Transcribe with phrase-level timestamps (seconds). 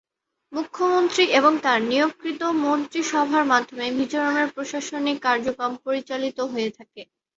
[0.53, 7.01] মুখ্যমন্ত্রী এবং তার নিয়োগকৃত মন্ত্রিসভার মাধ্যমে মিজোরামের প্রশাসনিক কার্যক্রম পরিচালিত হয়ে থাকে।